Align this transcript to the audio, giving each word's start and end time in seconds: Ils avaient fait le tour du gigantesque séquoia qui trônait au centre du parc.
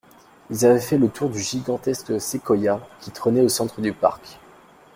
Ils 0.49 0.65
avaient 0.65 0.79
fait 0.81 0.97
le 0.97 1.09
tour 1.09 1.29
du 1.29 1.37
gigantesque 1.39 2.19
séquoia 2.19 2.81
qui 3.01 3.11
trônait 3.11 3.41
au 3.43 3.49
centre 3.49 3.81
du 3.81 3.93
parc. 3.93 4.39